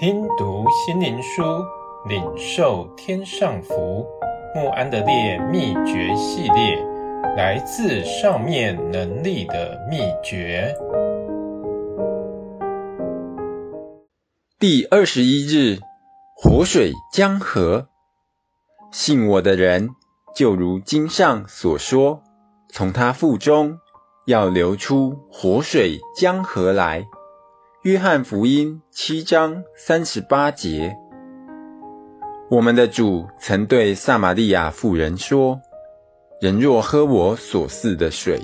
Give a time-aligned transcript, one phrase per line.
[0.00, 1.42] 听读心灵书，
[2.08, 4.06] 领受天上福。
[4.54, 6.76] 穆安德烈秘诀系列，
[7.36, 10.72] 来自上面能力的秘诀。
[14.60, 15.80] 第二十一日，
[16.36, 17.88] 活水江河。
[18.92, 19.88] 信我的人，
[20.36, 22.22] 就如经上所说，
[22.68, 23.78] 从他腹中
[24.26, 27.04] 要流出活水江河来。
[27.88, 30.94] 约翰福音七章三十八节。
[32.50, 35.58] 我们的主曾对撒玛利亚妇人说
[36.38, 38.42] ：“人若喝我所赐的水，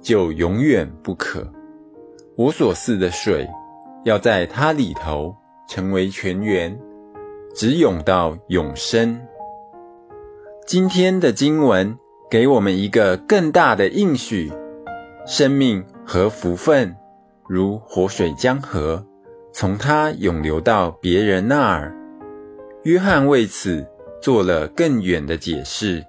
[0.00, 1.52] 就永远不渴。
[2.36, 3.48] 我所赐的水，
[4.04, 5.34] 要在他里头
[5.68, 6.78] 成为泉源，
[7.56, 9.20] 直涌到永生。”
[10.64, 11.98] 今天的经文
[12.30, 14.52] 给我们一个更大的应许：
[15.26, 16.96] 生命和福分。
[17.48, 19.06] 如活水江河，
[19.52, 21.94] 从他涌流到别人那儿。
[22.82, 23.86] 约翰为此
[24.20, 26.04] 做了更远的解释，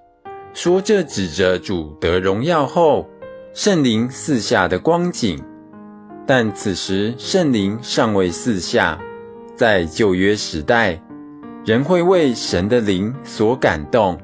[0.53, 3.07] 说这指着主得荣耀后，
[3.53, 5.43] 圣灵四下的光景。
[6.25, 8.99] 但此时圣灵尚未四下，
[9.55, 11.01] 在旧约时代，
[11.65, 14.19] 人会为神的灵所感动，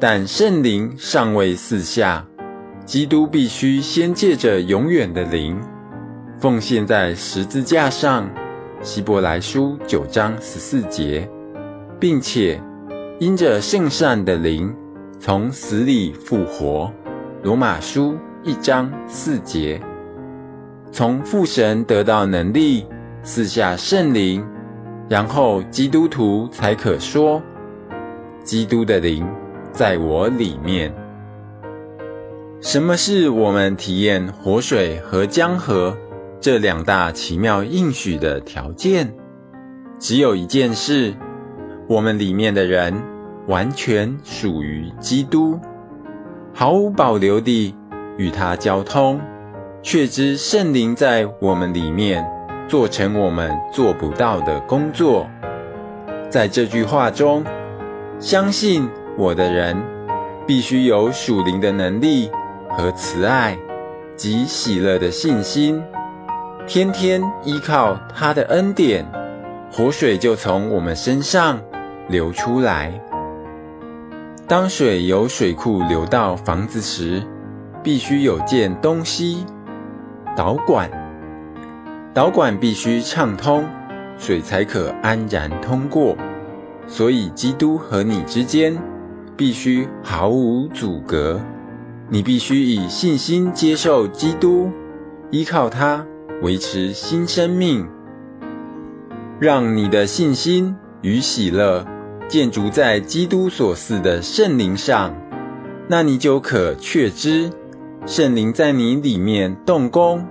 [0.00, 2.26] 但圣灵尚未四下，
[2.84, 5.60] 基督必须先借着永远的灵。
[6.38, 8.28] 奉献在十字架上，
[8.82, 11.30] 希伯来书九章十四节，
[11.98, 12.60] 并且
[13.18, 14.74] 因着圣善的灵
[15.18, 16.92] 从死里复活，
[17.42, 19.80] 罗马书一章四节，
[20.92, 22.86] 从父神得到能力，
[23.22, 24.46] 赐下圣灵，
[25.08, 27.42] 然后基督徒才可说，
[28.44, 29.26] 基督的灵
[29.72, 30.94] 在我里面。
[32.60, 35.96] 什么是我们体验活水和江河？
[36.40, 39.14] 这两大奇妙应许的条件，
[39.98, 41.14] 只有一件事：
[41.88, 42.94] 我们里面的人
[43.48, 45.58] 完全属于基督，
[46.54, 47.74] 毫无保留地
[48.16, 49.20] 与他交通，
[49.82, 52.30] 确知圣灵在我们里面
[52.68, 55.26] 做成我们做不到的工作。
[56.30, 57.44] 在这句话中，
[58.20, 59.76] 相信我的人
[60.46, 62.30] 必须有属灵的能力
[62.68, 63.58] 和慈爱
[64.16, 65.82] 及喜乐的信心。
[66.68, 69.06] 天天依靠他的恩典，
[69.70, 71.60] 活水就从我们身上
[72.08, 73.00] 流出来。
[74.48, 77.22] 当水由水库流到房子时，
[77.84, 79.46] 必须有件东西——
[80.36, 80.90] 导管。
[82.12, 83.64] 导管必须畅通，
[84.18, 86.16] 水才可安然通过。
[86.88, 88.76] 所以，基督和你之间
[89.36, 91.40] 必须毫无阻隔。
[92.08, 94.72] 你必须以信心接受基督，
[95.30, 96.04] 依靠他。
[96.42, 97.88] 维持新生命，
[99.40, 101.86] 让你的信心与喜乐
[102.28, 105.14] 建筑在基督所赐的圣灵上，
[105.88, 107.50] 那你就可确知
[108.04, 110.26] 圣灵在你里面动工，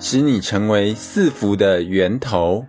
[0.00, 2.66] 使你成为赐福的源头。